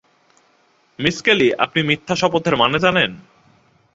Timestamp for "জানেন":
2.79-3.11